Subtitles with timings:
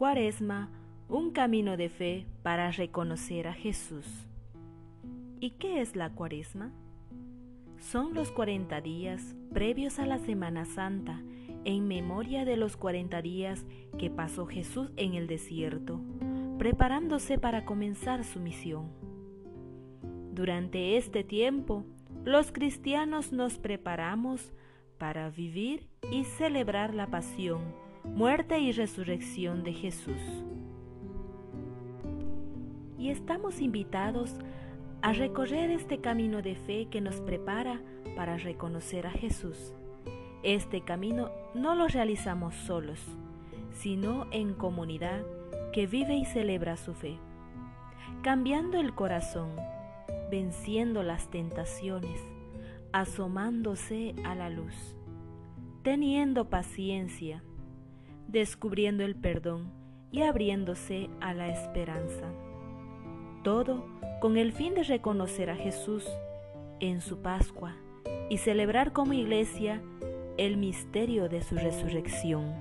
[0.00, 0.70] Cuaresma,
[1.10, 4.06] un camino de fe para reconocer a Jesús.
[5.40, 6.72] ¿Y qué es la Cuaresma?
[7.76, 11.20] Son los 40 días previos a la Semana Santa,
[11.66, 13.66] en memoria de los 40 días
[13.98, 16.00] que pasó Jesús en el desierto,
[16.56, 18.88] preparándose para comenzar su misión.
[20.32, 21.84] Durante este tiempo,
[22.24, 24.50] los cristianos nos preparamos
[24.96, 27.60] para vivir y celebrar la pasión,
[28.14, 30.20] muerte y resurrección de Jesús.
[32.98, 34.36] Y estamos invitados
[35.00, 37.80] a recorrer este camino de fe que nos prepara
[38.16, 39.72] para reconocer a Jesús.
[40.42, 43.00] Este camino no lo realizamos solos,
[43.72, 45.22] sino en comunidad
[45.72, 47.16] que vive y celebra su fe,
[48.22, 49.50] cambiando el corazón,
[50.30, 52.20] venciendo las tentaciones,
[52.92, 54.96] asomándose a la luz,
[55.82, 57.42] teniendo paciencia,
[58.30, 59.72] descubriendo el perdón
[60.12, 62.32] y abriéndose a la esperanza.
[63.42, 63.86] Todo
[64.20, 66.06] con el fin de reconocer a Jesús
[66.78, 67.74] en su Pascua
[68.28, 69.82] y celebrar como iglesia
[70.36, 72.54] el misterio de su resurrección.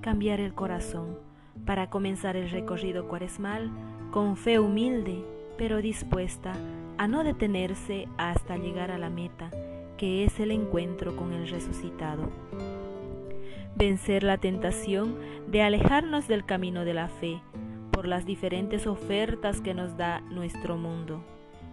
[0.00, 1.18] Cambiar el corazón
[1.66, 3.70] para comenzar el recorrido cuaresmal
[4.10, 5.24] con fe humilde,
[5.58, 6.54] pero dispuesta
[6.98, 9.50] a no detenerse hasta llegar a la meta,
[9.96, 12.30] que es el encuentro con el resucitado.
[13.76, 15.16] Vencer la tentación
[15.48, 17.40] de alejarnos del camino de la fe
[17.90, 21.24] por las diferentes ofertas que nos da nuestro mundo.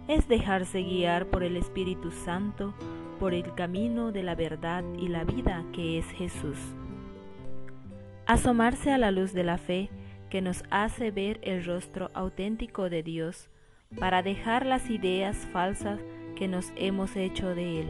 [0.08, 2.74] Es dejarse guiar por el Espíritu Santo,
[3.18, 6.58] por el camino de la verdad y la vida que es Jesús.
[8.26, 9.90] Asomarse a la luz de la fe
[10.30, 13.50] que nos hace ver el rostro auténtico de Dios
[13.98, 16.00] para dejar las ideas falsas
[16.36, 17.88] que nos hemos hecho de Él.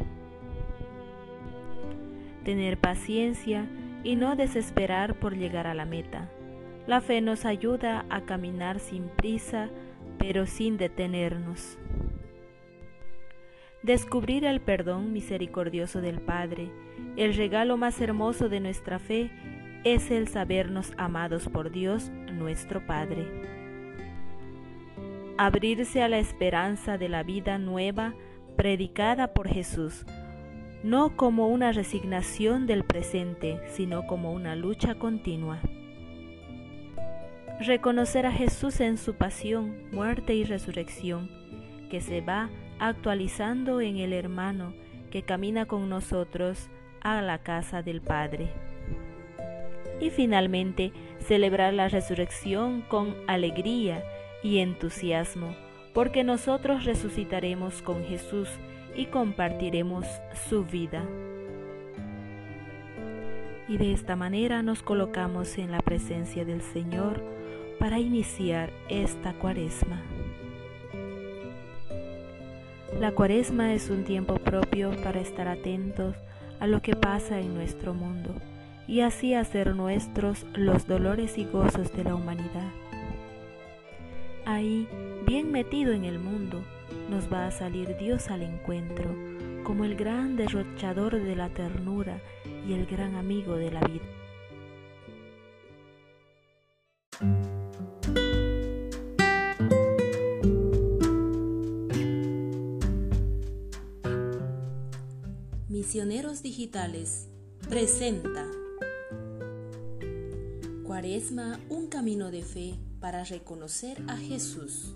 [2.44, 3.66] Tener paciencia
[4.04, 6.28] y no desesperar por llegar a la meta.
[6.86, 9.68] La fe nos ayuda a caminar sin prisa,
[10.18, 11.78] pero sin detenernos.
[13.82, 16.70] Descubrir el perdón misericordioso del Padre,
[17.16, 19.30] el regalo más hermoso de nuestra fe,
[19.84, 23.60] es el sabernos amados por Dios nuestro Padre
[25.40, 28.12] abrirse a la esperanza de la vida nueva
[28.58, 30.04] predicada por Jesús,
[30.82, 35.60] no como una resignación del presente, sino como una lucha continua.
[37.60, 41.30] Reconocer a Jesús en su pasión, muerte y resurrección,
[41.90, 42.48] que se va
[42.78, 44.72] actualizando en el hermano
[45.10, 46.70] que camina con nosotros
[47.02, 48.48] a la casa del Padre.
[50.00, 54.02] Y finalmente, celebrar la resurrección con alegría
[54.42, 55.54] y entusiasmo,
[55.92, 58.48] porque nosotros resucitaremos con Jesús
[58.94, 60.06] y compartiremos
[60.48, 61.04] su vida.
[63.68, 67.22] Y de esta manera nos colocamos en la presencia del Señor
[67.78, 70.02] para iniciar esta cuaresma.
[72.98, 76.16] La cuaresma es un tiempo propio para estar atentos
[76.58, 78.34] a lo que pasa en nuestro mundo
[78.86, 82.89] y así hacer nuestros los dolores y gozos de la humanidad.
[84.46, 84.88] Ahí,
[85.26, 86.62] bien metido en el mundo,
[87.08, 89.14] nos va a salir Dios al encuentro,
[89.64, 92.20] como el gran derrochador de la ternura
[92.66, 94.04] y el gran amigo de la vida.
[105.68, 107.28] Misioneros Digitales
[107.68, 108.46] presenta
[110.84, 114.94] Cuaresma, un camino de fe para reconocer a Jesús.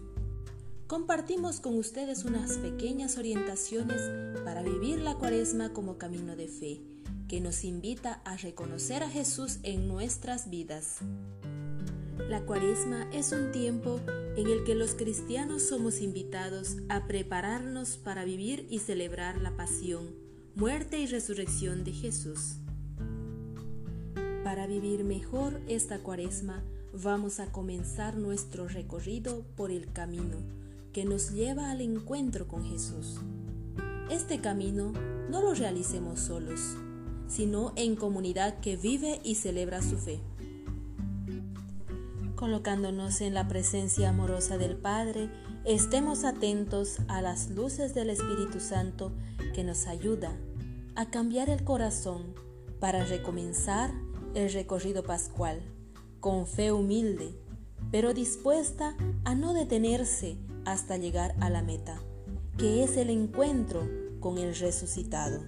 [0.87, 4.01] Compartimos con ustedes unas pequeñas orientaciones
[4.45, 6.83] para vivir la cuaresma como camino de fe,
[7.27, 10.99] que nos invita a reconocer a Jesús en nuestras vidas.
[12.29, 14.01] La cuaresma es un tiempo
[14.37, 20.15] en el que los cristianos somos invitados a prepararnos para vivir y celebrar la pasión,
[20.55, 22.57] muerte y resurrección de Jesús.
[24.45, 26.63] Para vivir mejor esta cuaresma,
[27.03, 30.37] vamos a comenzar nuestro recorrido por el camino
[30.93, 33.21] que nos lleva al encuentro con Jesús.
[34.11, 34.93] Este camino
[35.29, 36.77] no lo realicemos solos,
[37.27, 40.21] sino en comunidad que vive y celebra su fe.
[42.37, 45.31] Colocándonos en la presencia amorosa del Padre,
[45.65, 49.13] estemos atentos a las luces del Espíritu Santo
[49.55, 50.37] que nos ayuda
[50.95, 52.35] a cambiar el corazón
[52.79, 53.91] para recomenzar
[54.35, 55.74] el recorrido pascual
[56.25, 57.35] con fe humilde,
[57.91, 62.01] pero dispuesta a no detenerse hasta llegar a la meta,
[62.57, 63.87] que es el encuentro
[64.21, 65.43] con el resucitado.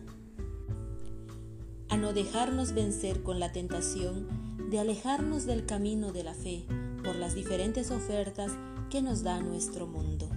[1.88, 6.66] A no dejarnos vencer con la tentación de alejarnos del camino de la fe
[7.02, 8.52] por las diferentes ofertas
[8.90, 10.28] que nos da nuestro mundo.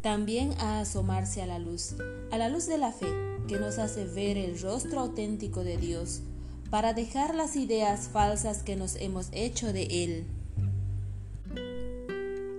[0.00, 1.94] También a asomarse a la luz,
[2.30, 3.12] a la luz de la fe,
[3.48, 6.22] que nos hace ver el rostro auténtico de Dios,
[6.70, 10.26] para dejar las ideas falsas que nos hemos hecho de Él.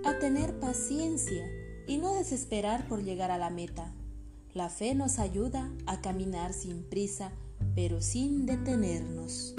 [0.04, 1.44] A tener paciencia
[1.86, 3.92] y no desesperar por llegar a la meta.
[4.54, 7.30] La fe nos ayuda a caminar sin prisa,
[7.74, 9.54] pero sin detenernos.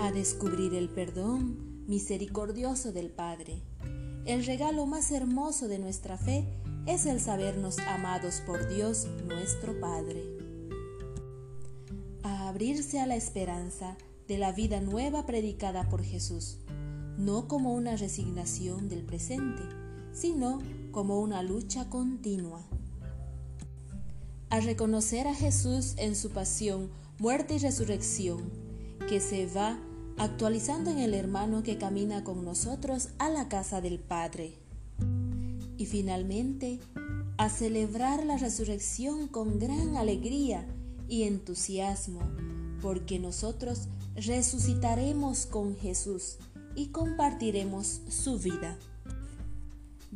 [0.00, 3.62] A descubrir el perdón misericordioso del Padre.
[4.26, 6.44] El regalo más hermoso de nuestra fe
[6.86, 10.35] es el sabernos amados por Dios nuestro Padre.
[12.46, 13.96] Abrirse a la esperanza
[14.28, 16.58] de la vida nueva predicada por Jesús,
[17.18, 19.64] no como una resignación del presente,
[20.12, 20.60] sino
[20.92, 22.62] como una lucha continua.
[24.48, 26.88] A reconocer a Jesús en su pasión,
[27.18, 28.48] muerte y resurrección,
[29.08, 29.80] que se va
[30.16, 34.54] actualizando en el hermano que camina con nosotros a la casa del Padre.
[35.78, 36.78] Y finalmente,
[37.38, 40.64] a celebrar la resurrección con gran alegría
[41.08, 42.20] y entusiasmo,
[42.82, 46.36] porque nosotros resucitaremos con Jesús
[46.74, 48.78] y compartiremos su vida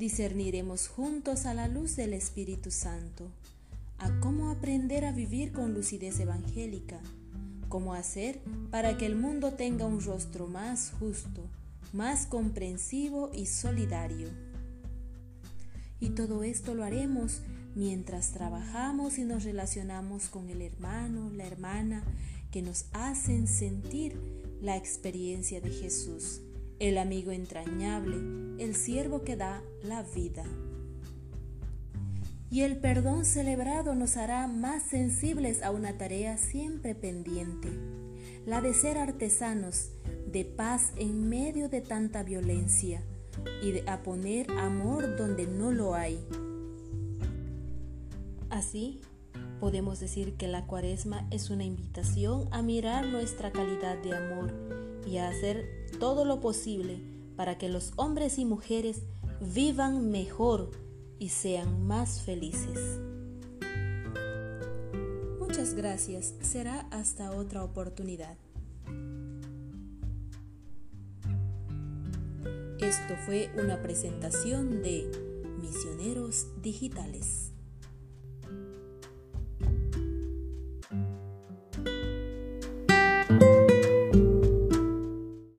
[0.00, 3.28] discerniremos juntos a la luz del Espíritu Santo,
[3.98, 7.00] a cómo aprender a vivir con lucidez evangélica,
[7.69, 8.40] cómo hacer
[8.70, 11.42] para que el mundo tenga un rostro más justo,
[11.92, 14.28] más comprensivo y solidario.
[16.00, 17.42] Y todo esto lo haremos
[17.75, 22.05] mientras trabajamos y nos relacionamos con el hermano, la hermana,
[22.50, 24.17] que nos hacen sentir
[24.61, 26.43] la experiencia de Jesús
[26.81, 28.17] el amigo entrañable,
[28.58, 30.44] el siervo que da la vida.
[32.50, 37.69] Y el perdón celebrado nos hará más sensibles a una tarea siempre pendiente,
[38.46, 39.90] la de ser artesanos
[40.26, 43.02] de paz en medio de tanta violencia
[43.62, 46.19] y de a poner amor donde no lo hay.
[48.50, 49.00] Así,
[49.61, 54.52] podemos decir que la cuaresma es una invitación a mirar nuestra calidad de amor
[55.06, 57.00] y a hacer todo lo posible
[57.37, 59.02] para que los hombres y mujeres
[59.41, 60.73] vivan mejor
[61.19, 63.00] y sean más felices.
[65.38, 66.35] Muchas gracias.
[66.43, 68.37] Será hasta otra oportunidad.
[72.81, 75.11] Esto fue una presentación de
[75.61, 77.52] Misioneros Digitales.